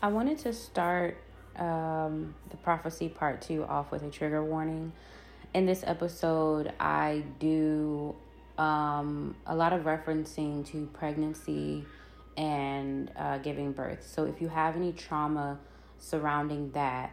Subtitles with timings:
[0.00, 1.16] I wanted to start
[1.56, 4.92] um, the prophecy part two off with a trigger warning.
[5.54, 8.14] In this episode, I do
[8.58, 11.84] um, a lot of referencing to pregnancy
[12.36, 14.08] and uh, giving birth.
[14.08, 15.58] So if you have any trauma
[15.98, 17.10] surrounding that,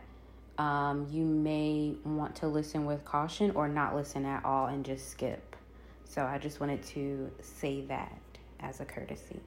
[0.59, 5.09] um, you may want to listen with caution or not listen at all and just
[5.09, 5.55] skip.
[6.03, 8.15] So I just wanted to say that
[8.59, 9.39] as a courtesy.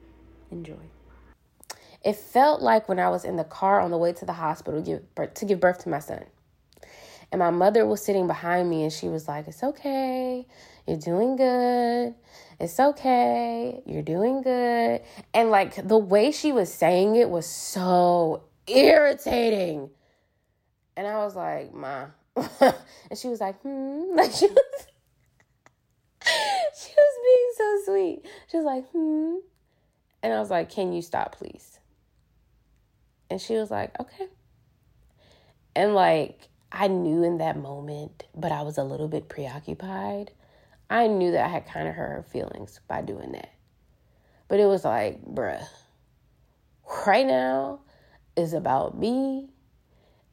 [0.51, 0.98] Enjoy.
[2.03, 4.81] It felt like when I was in the car on the way to the hospital
[4.81, 6.25] to give birth, to give birth to my son.
[7.31, 10.47] And my mother was sitting behind me and she was like, It's okay.
[10.87, 12.15] You're doing good.
[12.59, 13.83] It's okay.
[13.85, 15.01] You're doing good.
[15.33, 19.89] And like the way she was saying it was so irritating.
[20.97, 22.07] And I was like, Ma.
[22.35, 24.05] and she was like, hmm.
[24.15, 24.87] Like she was
[26.25, 28.25] she was being so sweet.
[28.49, 29.35] She was like, hmm.
[30.23, 31.78] And I was like, Can you stop, please?
[33.29, 34.27] And she was like, Okay.
[35.75, 40.31] And like, I knew in that moment, but I was a little bit preoccupied.
[40.89, 43.51] I knew that I had kind of hurt her feelings by doing that.
[44.47, 45.63] But it was like, bruh,
[47.05, 47.81] right now
[48.35, 49.49] is about me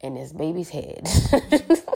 [0.01, 1.07] and this baby's head.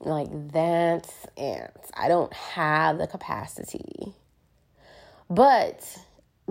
[0.00, 1.90] like, that's it.
[1.94, 4.14] I don't have the capacity.
[5.28, 5.98] But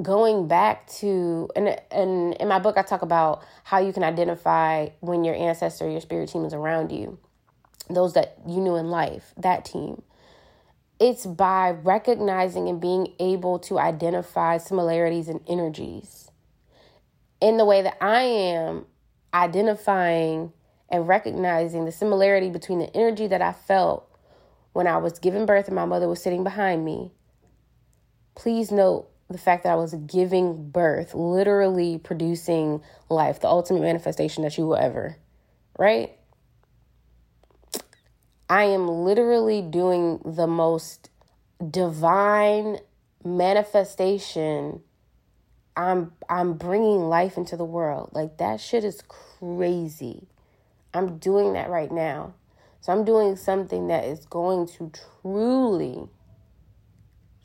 [0.01, 4.89] going back to and and in my book I talk about how you can identify
[4.99, 7.17] when your ancestor, your spirit team is around you.
[7.89, 10.01] Those that you knew in life, that team.
[10.99, 16.29] It's by recognizing and being able to identify similarities and energies.
[17.41, 18.85] In the way that I am
[19.33, 20.53] identifying
[20.89, 24.07] and recognizing the similarity between the energy that I felt
[24.73, 27.11] when I was giving birth and my mother was sitting behind me.
[28.35, 34.43] Please note the fact that I was giving birth, literally producing life, the ultimate manifestation
[34.43, 35.17] that you will ever,
[35.77, 36.11] right?
[38.49, 41.09] I am literally doing the most
[41.69, 42.77] divine
[43.23, 44.81] manifestation.
[45.77, 48.09] I'm I'm bringing life into the world.
[48.13, 50.27] Like that shit is crazy.
[50.93, 52.33] I'm doing that right now.
[52.81, 54.91] So I'm doing something that is going to
[55.21, 56.09] truly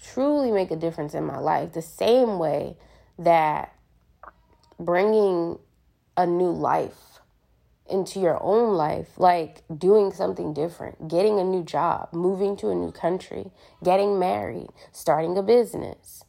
[0.02, 1.72] truly make a difference in my life.
[1.72, 2.76] The same way
[3.18, 3.72] that
[4.78, 5.58] bringing
[6.16, 7.20] a new life
[7.88, 12.74] into your own life, like doing something different, getting a new job, moving to a
[12.74, 13.52] new country,
[13.84, 16.24] getting married, starting a business,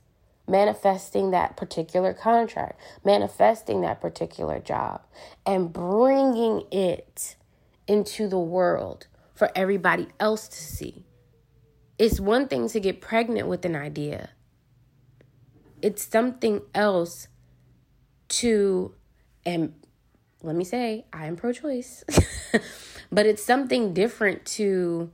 [0.48, 5.02] manifesting that particular contract, manifesting that particular job,
[5.46, 7.36] and bringing it
[7.88, 11.07] into the world for everybody else to see.
[12.00, 14.30] It's one thing to get pregnant with an idea,
[15.82, 17.28] it's something else
[18.30, 18.94] to,
[19.46, 19.74] and
[20.44, 22.04] let me say, I am pro choice,
[23.12, 25.12] but it's something different to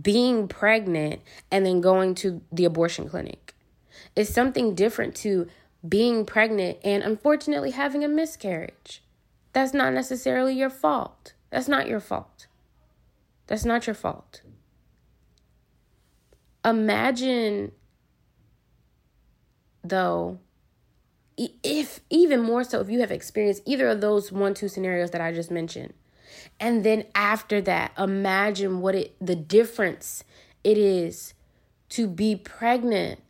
[0.00, 1.20] being pregnant
[1.50, 3.54] and then going to the abortion clinic.
[4.14, 5.48] It's something different to
[5.86, 9.02] being pregnant and unfortunately having a miscarriage.
[9.52, 11.32] That's not necessarily your fault.
[11.50, 12.46] That's not your fault.
[13.46, 14.42] That's not your fault.
[16.66, 17.70] Imagine,
[19.84, 20.40] though,
[21.36, 25.20] if even more so, if you have experienced either of those one, two scenarios that
[25.20, 25.94] I just mentioned.
[26.58, 30.24] And then after that, imagine what it, the difference
[30.64, 31.34] it is
[31.90, 33.20] to be pregnant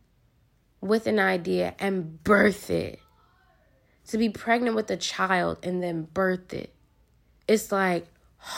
[0.81, 2.99] with an idea and birth it.
[4.07, 6.73] To be pregnant with a child and then birth it.
[7.47, 8.07] It's like,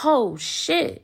[0.06, 1.04] oh shit.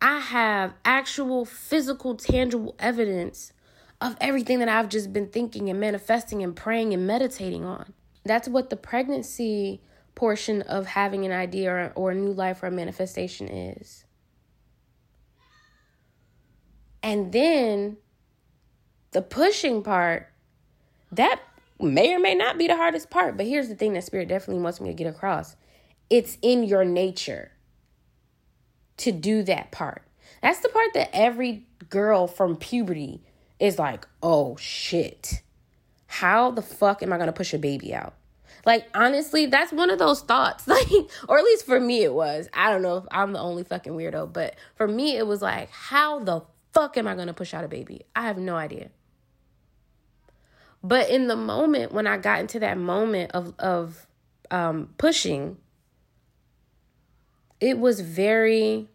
[0.00, 3.52] I have actual physical, tangible evidence
[4.00, 7.92] of everything that I've just been thinking and manifesting and praying and meditating on.
[8.24, 9.82] That's what the pregnancy
[10.14, 14.04] portion of having an idea or, or a new life or a manifestation is.
[17.02, 17.98] And then
[19.12, 20.32] the pushing part,
[21.12, 21.40] that
[21.78, 23.36] may or may not be the hardest part.
[23.36, 25.56] But here's the thing that Spirit definitely wants me to get across
[26.08, 27.52] it's in your nature
[29.00, 30.02] to do that part.
[30.42, 33.22] That's the part that every girl from puberty
[33.58, 35.42] is like, oh shit.
[36.06, 38.14] How the fuck am I gonna push a baby out?
[38.66, 40.66] Like, honestly, that's one of those thoughts.
[40.70, 40.88] Like,
[41.28, 42.48] or at least for me, it was.
[42.52, 45.70] I don't know if I'm the only fucking weirdo, but for me, it was like,
[45.70, 46.42] how the
[46.72, 48.02] fuck am I gonna push out a baby?
[48.14, 48.90] I have no idea.
[50.82, 54.06] But in the moment when I got into that moment of of
[54.50, 55.58] um, pushing,
[57.60, 58.88] it was very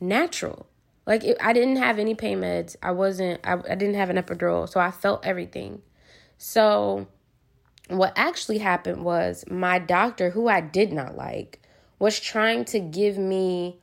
[0.00, 0.66] natural.
[1.06, 2.76] Like it, I didn't have any pain meds.
[2.82, 3.40] I wasn't.
[3.44, 5.82] I, I didn't have an epidural, so I felt everything.
[6.38, 7.06] So
[7.88, 11.62] what actually happened was my doctor, who I did not like,
[11.98, 13.78] was trying to give me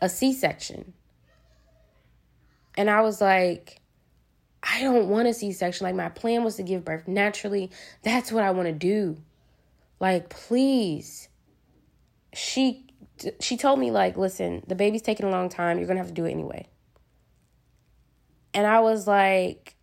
[0.00, 0.92] a C section.
[2.76, 3.80] And I was like,
[4.62, 5.84] I don't want a C section.
[5.84, 7.70] Like, my plan was to give birth naturally.
[8.02, 9.16] That's what I want to do.
[9.98, 11.28] Like, please.
[12.32, 12.86] She
[13.40, 15.78] she told me like, listen, the baby's taking a long time.
[15.78, 16.68] You're gonna have to do it anyway.
[18.54, 19.76] And I was like,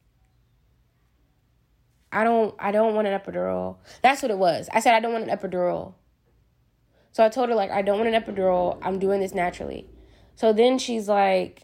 [2.12, 3.78] I don't I don't want an epidural.
[4.02, 4.70] That's what it was.
[4.74, 5.94] I said I don't want an epidural.
[7.12, 8.80] So I told her like I don't want an epidural.
[8.82, 9.88] I'm doing this naturally.
[10.36, 11.64] So then she's like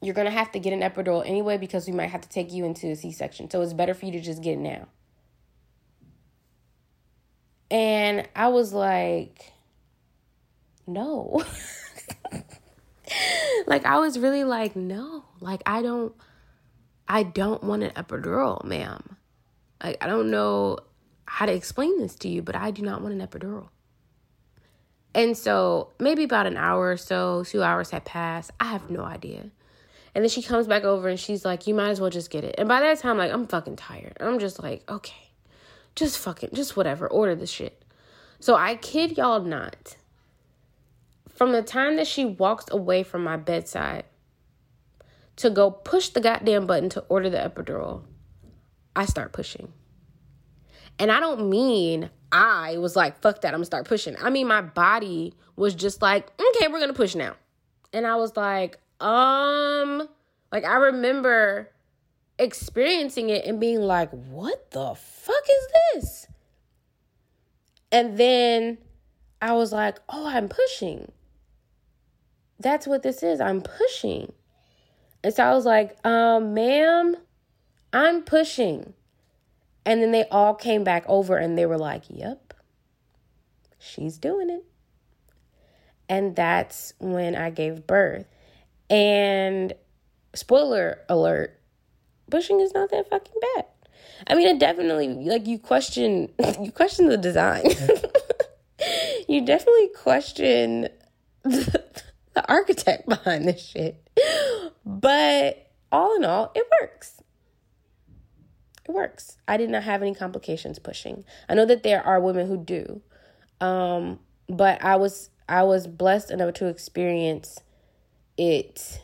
[0.00, 2.64] you're to have to get an epidural anyway because we might have to take you
[2.64, 3.48] into a C-section.
[3.48, 4.88] So it's better for you to just get it now.
[7.70, 9.52] And I was like
[10.86, 11.42] no.
[13.66, 15.24] like I was really like no.
[15.40, 16.14] Like I don't
[17.08, 19.16] I don't want an epidural, ma'am.
[19.82, 20.78] Like, I don't know
[21.26, 23.68] how to explain this to you, but I do not want an epidural.
[25.14, 28.50] And so maybe about an hour or so, two hours had passed.
[28.58, 29.50] I have no idea.
[30.14, 32.44] And then she comes back over and she's like, You might as well just get
[32.44, 32.54] it.
[32.56, 34.16] And by that time, like, I'm fucking tired.
[34.20, 35.30] I'm just like, okay,
[35.94, 37.84] just fucking, just whatever, order the shit.
[38.40, 39.96] So I kid y'all not.
[41.34, 44.04] From the time that she walks away from my bedside
[45.36, 48.02] to go push the goddamn button to order the epidural,
[48.94, 49.72] I start pushing.
[50.98, 54.16] And I don't mean I was like, fuck that, I'm gonna start pushing.
[54.20, 57.34] I mean, my body was just like, okay, we're gonna push now.
[57.92, 60.08] And I was like, um,
[60.52, 61.70] like I remember
[62.38, 65.68] experiencing it and being like, what the fuck is
[66.02, 66.26] this?
[67.92, 68.78] And then
[69.40, 71.12] I was like, oh, I'm pushing.
[72.58, 73.40] That's what this is.
[73.40, 74.32] I'm pushing.
[75.22, 77.16] And so I was like, um, ma'am,
[77.92, 78.94] I'm pushing.
[79.86, 82.54] And then they all came back over and they were like, yep,
[83.78, 84.64] she's doing it.
[86.08, 88.26] And that's when I gave birth.
[88.90, 89.72] And
[90.34, 91.58] spoiler alert,
[92.30, 93.66] pushing is not that fucking bad.
[94.26, 96.30] I mean, it definitely like you question
[96.60, 97.64] you question the design.
[99.28, 100.88] you definitely question
[101.42, 101.84] the,
[102.34, 104.08] the architect behind this shit.
[104.84, 107.22] But all in all, it works.
[108.86, 109.38] It works.
[109.48, 111.24] I did not have any complications pushing.
[111.48, 113.00] I know that there are women who do.
[113.60, 114.18] Um,
[114.48, 117.60] but I was I was blessed enough to experience
[118.36, 119.00] it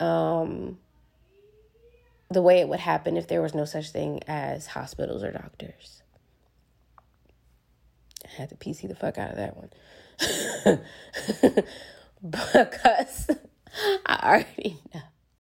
[0.00, 0.78] um
[2.36, 6.02] the way it would happen if there was no such thing as hospitals or doctors.
[8.26, 9.70] I had to PC the fuck out of that one.
[12.30, 13.30] because
[14.04, 15.00] I already know